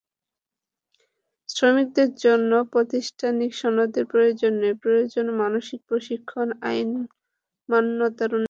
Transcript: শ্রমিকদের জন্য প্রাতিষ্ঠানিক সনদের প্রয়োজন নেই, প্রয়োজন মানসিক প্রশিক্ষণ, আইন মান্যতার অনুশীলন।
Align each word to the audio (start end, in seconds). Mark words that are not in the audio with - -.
শ্রমিকদের 1.49 2.09
জন্য 2.25 2.51
প্রাতিষ্ঠানিক 2.73 3.51
সনদের 3.53 4.05
প্রয়োজন 4.05 4.53
নেই, 4.61 4.73
প্রয়োজন 4.83 5.25
মানসিক 5.41 5.79
প্রশিক্ষণ, 5.89 6.47
আইন 6.69 6.89
মান্যতার 7.69 8.29
অনুশীলন। 8.29 8.39